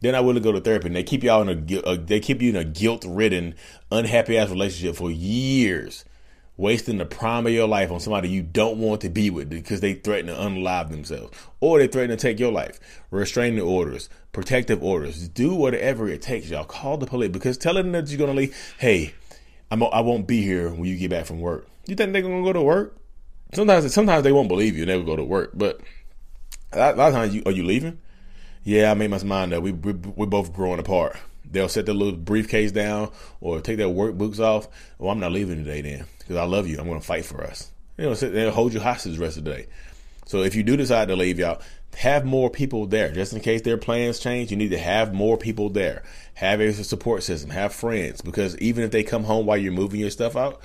Then 0.00 0.16
I 0.16 0.20
will 0.20 0.38
go 0.40 0.50
to 0.50 0.60
therapy. 0.60 0.88
And 0.88 0.96
they 0.96 1.04
keep 1.04 1.22
y'all 1.22 1.48
in 1.48 1.66
a, 1.70 1.80
uh, 1.82 1.96
they 2.04 2.18
keep 2.18 2.42
you 2.42 2.50
in 2.50 2.56
a 2.56 2.64
guilt 2.64 3.04
ridden, 3.06 3.54
unhappy 3.92 4.36
ass 4.36 4.50
relationship 4.50 4.96
for 4.96 5.10
years 5.10 6.04
wasting 6.56 6.98
the 6.98 7.04
prime 7.04 7.46
of 7.46 7.52
your 7.52 7.66
life 7.66 7.90
on 7.90 7.98
somebody 7.98 8.28
you 8.28 8.42
don't 8.42 8.78
want 8.78 9.00
to 9.00 9.08
be 9.08 9.30
with 9.30 9.48
because 9.48 9.80
they 9.80 9.94
threaten 9.94 10.26
to 10.26 10.34
unalive 10.34 10.90
themselves 10.90 11.36
or 11.60 11.78
they 11.78 11.86
threaten 11.86 12.16
to 12.16 12.20
take 12.20 12.38
your 12.38 12.52
life. 12.52 12.78
Restraining 13.10 13.60
orders, 13.60 14.08
protective 14.32 14.82
orders, 14.82 15.28
do 15.28 15.54
whatever 15.54 16.08
it 16.08 16.22
takes, 16.22 16.50
y'all. 16.50 16.64
Call 16.64 16.98
the 16.98 17.06
police 17.06 17.30
because 17.30 17.56
telling 17.56 17.90
them 17.90 17.92
that 17.92 18.10
you're 18.10 18.18
gonna 18.18 18.38
leave. 18.38 18.74
Hey, 18.78 19.14
I'm 19.72 19.82
I 19.84 20.00
won't 20.00 20.26
be 20.26 20.42
here 20.42 20.68
when 20.68 20.84
you 20.84 20.96
get 20.96 21.10
back 21.10 21.24
from 21.24 21.40
work. 21.40 21.66
You 21.86 21.96
think 21.96 22.12
they're 22.12 22.20
gonna 22.20 22.42
go 22.42 22.52
to 22.52 22.60
work? 22.60 22.94
Sometimes 23.54 23.92
sometimes 23.94 24.22
they 24.22 24.30
won't 24.30 24.48
believe 24.48 24.76
you 24.76 24.82
and 24.82 24.90
they'll 24.90 25.02
go 25.02 25.16
to 25.16 25.24
work. 25.24 25.52
But 25.54 25.80
a 26.72 26.94
lot 26.94 27.08
of 27.08 27.14
times, 27.14 27.34
you 27.34 27.42
are 27.46 27.52
you 27.52 27.64
leaving? 27.64 27.98
Yeah, 28.64 28.90
I 28.90 28.94
made 28.94 29.10
my 29.10 29.22
mind 29.24 29.54
up. 29.54 29.62
We 29.62 29.72
we 29.72 29.92
we're 29.92 30.26
both 30.26 30.52
growing 30.52 30.78
apart. 30.78 31.16
They'll 31.50 31.70
set 31.70 31.86
their 31.86 31.94
little 31.94 32.18
briefcase 32.18 32.70
down 32.70 33.12
or 33.40 33.62
take 33.62 33.78
their 33.78 33.88
workbooks 33.88 34.40
off. 34.40 34.68
Well, 34.98 35.10
I'm 35.10 35.20
not 35.20 35.32
leaving 35.32 35.64
today 35.64 35.80
then 35.80 36.04
because 36.18 36.36
I 36.36 36.44
love 36.44 36.68
you. 36.68 36.78
I'm 36.78 36.86
going 36.86 37.00
to 37.00 37.06
fight 37.06 37.24
for 37.24 37.42
us. 37.42 37.70
You 37.98 38.04
know, 38.04 38.14
they'll 38.14 38.50
hold 38.50 38.72
you 38.72 38.80
hostage 38.80 39.16
the 39.16 39.20
rest 39.20 39.36
of 39.36 39.44
the 39.44 39.52
day. 39.52 39.66
So 40.24 40.42
if 40.42 40.54
you 40.54 40.62
do 40.62 40.76
decide 40.78 41.08
to 41.08 41.16
leave, 41.16 41.38
y'all, 41.38 41.60
have 41.96 42.24
more 42.24 42.50
people 42.50 42.86
there. 42.86 43.12
Just 43.12 43.32
in 43.32 43.40
case 43.40 43.62
their 43.62 43.78
plans 43.78 44.18
change, 44.18 44.50
you 44.50 44.56
need 44.56 44.70
to 44.70 44.78
have 44.78 45.12
more 45.12 45.36
people 45.36 45.68
there. 45.68 46.02
Have 46.34 46.60
a 46.60 46.72
support 46.72 47.22
system. 47.22 47.50
Have 47.50 47.74
friends 47.74 48.20
because 48.20 48.56
even 48.58 48.84
if 48.84 48.90
they 48.90 49.02
come 49.02 49.24
home 49.24 49.46
while 49.46 49.58
you're 49.58 49.72
moving 49.72 50.00
your 50.00 50.10
stuff 50.10 50.36
out, 50.36 50.60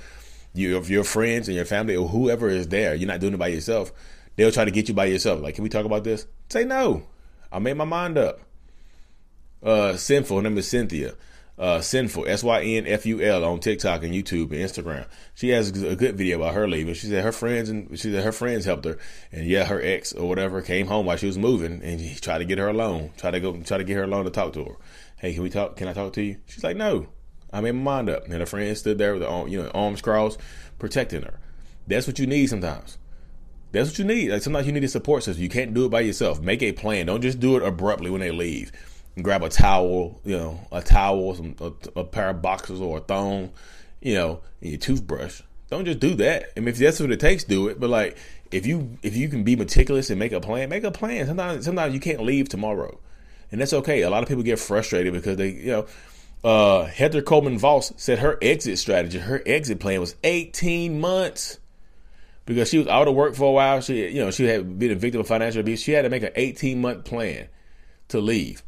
you, 0.54 0.78
if 0.78 0.88
your 0.88 1.04
friends 1.04 1.48
and 1.48 1.56
your 1.56 1.66
family 1.66 1.96
or 1.96 2.08
whoever 2.08 2.48
is 2.48 2.68
there, 2.68 2.94
you're 2.94 3.08
not 3.08 3.20
doing 3.20 3.34
it 3.34 3.38
by 3.38 3.48
yourself. 3.48 3.92
They'll 4.36 4.52
try 4.52 4.64
to 4.64 4.70
get 4.70 4.88
you 4.88 4.94
by 4.94 5.06
yourself. 5.06 5.40
Like, 5.40 5.56
can 5.56 5.64
we 5.64 5.70
talk 5.70 5.84
about 5.84 6.04
this? 6.04 6.26
Say 6.48 6.64
no. 6.64 7.02
I 7.52 7.58
made 7.58 7.76
my 7.76 7.84
mind 7.84 8.16
up 8.16 8.40
uh, 9.62 9.92
Synful. 9.94 10.36
Her 10.36 10.42
name 10.42 10.58
is 10.58 10.68
Cynthia. 10.68 11.14
Uh, 11.58 11.80
Synful, 11.80 12.28
S 12.28 12.44
Y 12.44 12.62
N 12.62 12.86
F 12.86 13.04
U 13.04 13.20
L 13.20 13.44
on 13.44 13.58
TikTok 13.58 14.04
and 14.04 14.14
YouTube 14.14 14.52
and 14.52 14.60
Instagram. 14.60 15.06
She 15.34 15.48
has 15.48 15.70
a 15.82 15.96
good 15.96 16.16
video 16.16 16.36
about 16.36 16.54
her 16.54 16.68
leaving. 16.68 16.94
She 16.94 17.08
said 17.08 17.24
her 17.24 17.32
friends 17.32 17.68
and 17.68 17.90
she 17.98 18.12
said 18.12 18.22
her 18.22 18.30
friends 18.30 18.64
helped 18.64 18.84
her, 18.84 18.96
and 19.32 19.44
yeah, 19.44 19.64
her 19.64 19.82
ex 19.82 20.12
or 20.12 20.28
whatever 20.28 20.62
came 20.62 20.86
home 20.86 21.06
while 21.06 21.16
she 21.16 21.26
was 21.26 21.36
moving, 21.36 21.82
and 21.82 22.00
he 22.00 22.14
tried 22.14 22.38
to 22.38 22.44
get 22.44 22.58
her 22.58 22.68
alone, 22.68 23.10
try 23.16 23.32
to 23.32 23.40
go, 23.40 23.56
try 23.62 23.76
to 23.76 23.82
get 23.82 23.96
her 23.96 24.04
alone 24.04 24.24
to 24.24 24.30
talk 24.30 24.52
to 24.52 24.64
her. 24.64 24.76
Hey, 25.16 25.34
can 25.34 25.42
we 25.42 25.50
talk? 25.50 25.76
Can 25.76 25.88
I 25.88 25.92
talk 25.92 26.12
to 26.12 26.22
you? 26.22 26.36
She's 26.46 26.62
like, 26.62 26.76
no. 26.76 27.08
I 27.52 27.60
made 27.60 27.72
my 27.72 27.96
mind 27.96 28.10
up, 28.10 28.24
and 28.24 28.34
her 28.34 28.46
friend 28.46 28.76
stood 28.76 28.98
there 28.98 29.14
with 29.14 29.22
the 29.22 29.44
you 29.50 29.62
know 29.62 29.70
arms 29.70 30.00
crossed, 30.00 30.38
protecting 30.78 31.22
her. 31.22 31.40
That's 31.88 32.06
what 32.06 32.18
you 32.20 32.26
need 32.26 32.48
sometimes. 32.48 32.98
That's 33.72 33.90
what 33.90 33.98
you 33.98 34.04
need. 34.04 34.30
Like 34.30 34.42
sometimes 34.42 34.66
you 34.66 34.72
need 34.72 34.84
a 34.84 34.88
support 34.88 35.24
system. 35.24 35.42
You 35.42 35.48
can't 35.48 35.74
do 35.74 35.86
it 35.86 35.90
by 35.90 36.00
yourself. 36.00 36.40
Make 36.40 36.62
a 36.62 36.72
plan. 36.72 37.06
Don't 37.06 37.20
just 37.20 37.40
do 37.40 37.56
it 37.56 37.62
abruptly 37.62 38.10
when 38.10 38.20
they 38.20 38.30
leave 38.30 38.70
grab 39.22 39.42
a 39.42 39.48
towel, 39.48 40.20
you 40.24 40.36
know, 40.36 40.60
a 40.72 40.82
towel, 40.82 41.34
some 41.34 41.54
a, 41.60 42.00
a 42.00 42.04
pair 42.04 42.30
of 42.30 42.42
boxers 42.42 42.80
or 42.80 42.98
a 42.98 43.00
thong, 43.00 43.50
you 44.00 44.14
know, 44.14 44.40
and 44.60 44.70
your 44.70 44.78
toothbrush. 44.78 45.42
Don't 45.70 45.84
just 45.84 46.00
do 46.00 46.14
that. 46.16 46.50
I 46.56 46.60
mean, 46.60 46.68
if 46.68 46.78
that's 46.78 46.98
what 47.00 47.12
it 47.12 47.20
takes, 47.20 47.44
do 47.44 47.68
it. 47.68 47.78
But 47.78 47.90
like, 47.90 48.16
if 48.50 48.66
you 48.66 48.98
if 49.02 49.16
you 49.16 49.28
can 49.28 49.44
be 49.44 49.56
meticulous 49.56 50.10
and 50.10 50.18
make 50.18 50.32
a 50.32 50.40
plan, 50.40 50.68
make 50.70 50.84
a 50.84 50.90
plan. 50.90 51.26
Sometimes 51.26 51.64
sometimes 51.64 51.92
you 51.94 52.00
can't 52.00 52.22
leave 52.22 52.48
tomorrow, 52.48 52.98
and 53.52 53.60
that's 53.60 53.72
okay. 53.72 54.02
A 54.02 54.10
lot 54.10 54.22
of 54.22 54.28
people 54.28 54.42
get 54.42 54.58
frustrated 54.58 55.12
because 55.12 55.36
they, 55.36 55.50
you 55.50 55.70
know, 55.72 55.86
uh, 56.44 56.86
Heather 56.86 57.20
Coleman 57.22 57.58
Voss 57.58 57.92
said 57.96 58.20
her 58.20 58.38
exit 58.40 58.78
strategy, 58.78 59.18
her 59.18 59.42
exit 59.44 59.80
plan 59.80 60.00
was 60.00 60.14
18 60.24 61.00
months. 61.00 61.58
because 62.46 62.68
she 62.70 62.78
was 62.78 62.86
out 62.86 63.08
of 63.08 63.14
work 63.14 63.34
for 63.34 63.44
a 63.44 63.52
while. 63.52 63.80
She, 63.82 64.08
you 64.08 64.24
know, 64.24 64.30
she 64.30 64.44
had 64.44 64.78
been 64.78 64.92
a 64.92 64.94
victim 64.94 65.20
of 65.20 65.26
financial 65.26 65.60
abuse. 65.60 65.82
She 65.82 65.92
had 65.92 66.02
to 66.02 66.08
make 66.08 66.22
an 66.22 66.32
18 66.34 66.80
month 66.80 67.04
plan 67.04 67.48
to 68.08 68.20
leave. 68.20 68.62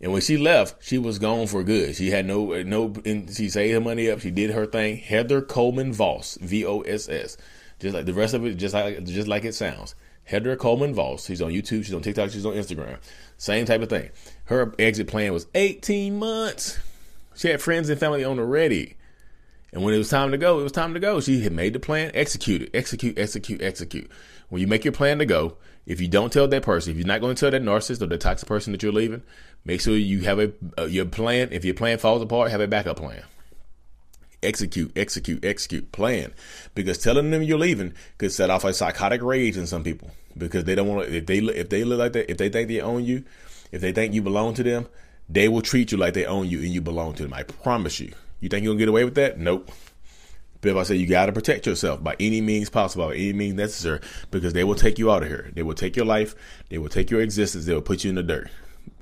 And 0.00 0.12
when 0.12 0.20
she 0.20 0.36
left, 0.36 0.84
she 0.84 0.98
was 0.98 1.18
gone 1.18 1.46
for 1.46 1.62
good. 1.62 1.96
She 1.96 2.10
had 2.10 2.26
no, 2.26 2.62
no, 2.62 2.92
she 3.04 3.48
saved 3.48 3.74
her 3.74 3.80
money 3.80 4.10
up. 4.10 4.20
She 4.20 4.30
did 4.30 4.50
her 4.50 4.66
thing. 4.66 4.96
Heather 4.98 5.40
Coleman 5.40 5.92
Voss, 5.92 6.36
V 6.40 6.66
O 6.66 6.80
S 6.80 7.08
S, 7.08 7.36
just 7.78 7.94
like 7.94 8.04
the 8.04 8.12
rest 8.12 8.34
of 8.34 8.44
it, 8.44 8.54
just 8.54 8.74
like, 8.74 9.02
just 9.04 9.28
like 9.28 9.44
it 9.44 9.54
sounds. 9.54 9.94
Heather 10.24 10.56
Coleman 10.56 10.94
Voss. 10.94 11.26
She's 11.26 11.42
on 11.42 11.52
YouTube. 11.52 11.84
She's 11.84 11.94
on 11.94 12.02
TikTok. 12.02 12.30
She's 12.30 12.46
on 12.46 12.54
Instagram. 12.54 12.98
Same 13.36 13.66
type 13.66 13.82
of 13.82 13.88
thing. 13.88 14.10
Her 14.46 14.74
exit 14.78 15.06
plan 15.06 15.32
was 15.32 15.46
18 15.54 16.18
months. 16.18 16.78
She 17.34 17.48
had 17.48 17.60
friends 17.60 17.88
and 17.88 17.98
family 17.98 18.24
on 18.24 18.38
already. 18.38 18.96
And 19.74 19.82
when 19.82 19.92
it 19.92 19.98
was 19.98 20.08
time 20.08 20.30
to 20.30 20.38
go, 20.38 20.60
it 20.60 20.62
was 20.62 20.70
time 20.70 20.94
to 20.94 21.00
go. 21.00 21.20
She 21.20 21.40
had 21.40 21.52
made 21.52 21.72
the 21.72 21.80
plan, 21.80 22.12
execute 22.14 22.62
it, 22.62 22.70
execute, 22.72 23.18
execute, 23.18 23.60
execute. 23.60 24.08
When 24.48 24.60
you 24.60 24.68
make 24.68 24.84
your 24.84 24.92
plan 24.92 25.18
to 25.18 25.26
go, 25.26 25.56
if 25.84 26.00
you 26.00 26.06
don't 26.06 26.32
tell 26.32 26.46
that 26.46 26.62
person, 26.62 26.92
if 26.92 26.96
you're 26.96 27.06
not 27.08 27.20
going 27.20 27.34
to 27.34 27.40
tell 27.40 27.50
that 27.50 27.60
narcissist 27.60 28.00
or 28.00 28.06
the 28.06 28.16
toxic 28.16 28.46
person 28.46 28.70
that 28.70 28.84
you're 28.84 28.92
leaving, 28.92 29.22
make 29.64 29.80
sure 29.80 29.96
you 29.96 30.20
have 30.20 30.38
a 30.38 30.52
uh, 30.78 30.84
your 30.84 31.06
plan. 31.06 31.48
If 31.50 31.64
your 31.64 31.74
plan 31.74 31.98
falls 31.98 32.22
apart, 32.22 32.52
have 32.52 32.60
a 32.60 32.68
backup 32.68 32.98
plan. 32.98 33.24
Execute, 34.44 34.96
execute, 34.96 35.44
execute, 35.44 35.90
plan. 35.90 36.32
Because 36.76 36.98
telling 36.98 37.32
them 37.32 37.42
you're 37.42 37.58
leaving 37.58 37.94
could 38.18 38.30
set 38.30 38.50
off 38.50 38.62
a 38.62 38.72
psychotic 38.72 39.22
rage 39.22 39.56
in 39.56 39.66
some 39.66 39.82
people 39.82 40.12
because 40.38 40.64
they 40.64 40.76
don't 40.76 40.86
want 40.86 41.08
to. 41.08 41.16
If 41.16 41.26
they 41.26 41.38
if 41.38 41.68
they 41.68 41.82
look 41.82 41.98
like 41.98 42.12
that, 42.12 42.30
if 42.30 42.38
they 42.38 42.48
think 42.48 42.68
they 42.68 42.80
own 42.80 43.04
you, 43.04 43.24
if 43.72 43.80
they 43.80 43.90
think 43.90 44.14
you 44.14 44.22
belong 44.22 44.54
to 44.54 44.62
them, 44.62 44.86
they 45.28 45.48
will 45.48 45.62
treat 45.62 45.90
you 45.90 45.98
like 45.98 46.14
they 46.14 46.26
own 46.26 46.48
you 46.48 46.60
and 46.60 46.68
you 46.68 46.80
belong 46.80 47.14
to 47.14 47.24
them. 47.24 47.34
I 47.34 47.42
promise 47.42 47.98
you. 47.98 48.12
You 48.44 48.50
think 48.50 48.62
you're 48.62 48.74
gonna 48.74 48.78
get 48.78 48.90
away 48.90 49.04
with 49.04 49.14
that? 49.14 49.38
Nope. 49.38 49.70
If 50.62 50.76
I 50.76 50.82
say 50.82 50.96
you 50.96 51.06
got 51.06 51.26
to 51.26 51.32
protect 51.32 51.66
yourself 51.66 52.04
by 52.04 52.14
any 52.20 52.42
means 52.42 52.68
possible, 52.68 53.08
by 53.08 53.14
any 53.14 53.32
means 53.32 53.54
necessary, 53.54 54.00
because 54.30 54.52
they 54.52 54.64
will 54.64 54.74
take 54.74 54.98
you 54.98 55.10
out 55.10 55.22
of 55.22 55.30
here. 55.30 55.50
They 55.54 55.62
will 55.62 55.74
take 55.74 55.96
your 55.96 56.04
life. 56.04 56.34
They 56.68 56.76
will 56.76 56.90
take 56.90 57.10
your 57.10 57.22
existence. 57.22 57.64
They 57.64 57.72
will 57.72 57.80
put 57.80 58.04
you 58.04 58.10
in 58.10 58.16
the 58.16 58.22
dirt. 58.22 58.50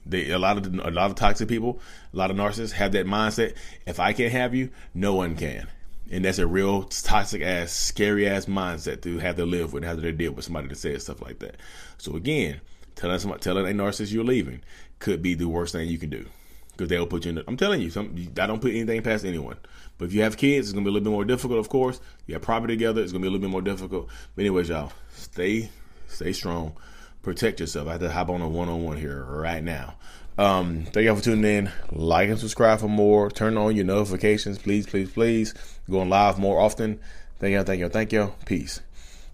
They, 0.07 0.31
a 0.31 0.39
lot 0.39 0.59
of 0.59 0.67
a 0.67 0.93
lot 0.93 1.11
of 1.11 1.17
toxic 1.17 1.49
people, 1.49 1.81
a 2.15 2.17
lot 2.17 2.31
of 2.31 2.37
narcissists 2.37 2.71
have 2.73 2.93
that 2.93 3.05
mindset. 3.05 3.57
If 3.85 3.99
I 3.99 4.13
can't 4.13 4.31
have 4.31 4.55
you, 4.55 4.71
no 4.95 5.17
one 5.17 5.35
can, 5.35 5.67
and 6.09 6.25
that's 6.25 6.39
a 6.39 6.47
real 6.47 6.85
toxic 6.85 7.43
ass, 7.43 7.73
scary 7.73 8.29
ass 8.29 8.47
mindset 8.47 9.03
to 9.03 9.19
have 9.19 9.35
to 9.37 9.45
live 9.45 9.73
with, 9.73 9.83
have 9.83 10.01
to 10.01 10.13
deal 10.13 10.31
with 10.31 10.45
somebody 10.45 10.69
that 10.69 10.79
says 10.79 11.03
stuff 11.03 11.21
like 11.21 11.41
that. 11.41 11.57
So 11.99 12.15
again, 12.15 12.61
telling 12.95 13.19
somebody, 13.19 13.41
telling 13.41 13.67
a 13.67 13.83
narcissist 13.83 14.13
you're 14.13 14.23
leaving 14.23 14.63
could 15.01 15.21
be 15.21 15.35
the 15.35 15.49
worst 15.49 15.73
thing 15.73 15.89
you 15.89 15.99
can 15.99 16.11
do 16.11 16.27
because 16.73 16.89
they'll 16.89 17.07
put 17.07 17.25
you 17.25 17.31
in. 17.31 17.35
The, 17.37 17.45
I'm 17.47 17.57
telling 17.57 17.81
you, 17.81 17.91
some 17.91 18.15
I 18.39 18.47
don't 18.47 18.61
put 18.61 18.73
anything 18.73 19.03
past 19.03 19.25
anyone. 19.25 19.57
But 19.99 20.07
if 20.07 20.15
you 20.15 20.23
have 20.23 20.37
kids, 20.37 20.69
it's 20.69 20.73
gonna 20.73 20.85
be 20.85 20.91
a 20.91 20.93
little 20.93 21.05
bit 21.05 21.13
more 21.13 21.25
difficult. 21.25 21.61
Of 21.61 21.69
course, 21.69 22.01
you 22.27 22.35
have 22.35 22.43
property 22.43 22.75
together, 22.75 23.03
it's 23.03 23.13
gonna 23.13 23.23
be 23.23 23.29
a 23.29 23.31
little 23.31 23.47
bit 23.47 23.51
more 23.51 23.63
difficult. 23.63 24.09
But 24.35 24.43
anyways, 24.43 24.69
y'all, 24.69 24.93
stay 25.15 25.71
stay 26.09 26.33
strong, 26.33 26.77
protect 27.23 27.61
yourself. 27.61 27.89
I 27.89 27.93
have 27.93 28.01
to 28.01 28.11
hop 28.11 28.29
on 28.29 28.41
a 28.41 28.49
one 28.49 28.69
on 28.69 28.83
one 28.83 28.97
here 28.97 29.25
right 29.25 29.63
now. 29.63 29.95
Um, 30.39 30.85
thank 30.85 31.07
y'all 31.07 31.17
for 31.17 31.23
tuning 31.23 31.45
in. 31.45 31.71
Like 31.91 32.31
and 32.31 32.39
subscribe 32.39 32.81
for 32.81 32.89
more. 32.89 33.31
Turn 33.31 33.57
on 33.57 33.77
your 33.77 33.85
notifications, 33.85 34.59
please, 34.59 34.87
please, 34.87 35.11
please. 35.11 35.55
Going 35.91 36.09
live 36.09 36.39
more 36.39 36.61
often. 36.61 37.01
Thank 37.39 37.55
y'all, 37.55 37.65
thank 37.65 37.81
y'all, 37.81 37.91
thank 37.91 38.13
y'all. 38.13 38.35
Peace. 38.47 38.81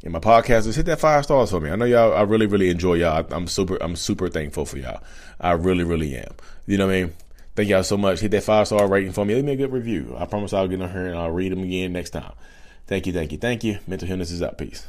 And 0.04 0.12
my 0.12 0.20
podcast, 0.20 0.62
podcasters, 0.62 0.76
hit 0.76 0.86
that 0.86 1.00
five 1.00 1.24
stars 1.24 1.50
for 1.50 1.60
me. 1.60 1.70
I 1.70 1.76
know 1.76 1.84
y'all. 1.84 2.12
I 2.14 2.22
really, 2.22 2.46
really 2.46 2.70
enjoy 2.70 2.94
y'all. 2.94 3.26
I'm 3.30 3.48
super. 3.48 3.76
I'm 3.80 3.96
super 3.96 4.28
thankful 4.28 4.64
for 4.64 4.78
y'all. 4.78 5.02
I 5.40 5.52
really, 5.52 5.82
really 5.82 6.16
am. 6.16 6.32
You 6.66 6.78
know 6.78 6.86
what 6.86 6.94
I 6.94 7.02
mean? 7.02 7.14
Thank 7.58 7.70
y'all 7.70 7.82
so 7.82 7.96
much. 7.96 8.20
Hit 8.20 8.30
that 8.30 8.44
five 8.44 8.68
star 8.68 8.86
rating 8.86 9.10
for 9.10 9.24
me. 9.24 9.34
Leave 9.34 9.44
me 9.44 9.54
a 9.54 9.56
good 9.56 9.72
review. 9.72 10.14
I 10.16 10.26
promise 10.26 10.52
I'll 10.52 10.68
get 10.68 10.80
on 10.80 10.92
here 10.92 11.06
and 11.06 11.18
I'll 11.18 11.32
read 11.32 11.50
them 11.50 11.64
again 11.64 11.92
next 11.92 12.10
time. 12.10 12.30
Thank 12.86 13.08
you, 13.08 13.12
thank 13.12 13.32
you, 13.32 13.38
thank 13.38 13.64
you. 13.64 13.80
Mental 13.84 14.06
Healness 14.06 14.30
is 14.30 14.44
out. 14.44 14.56
Peace. 14.58 14.86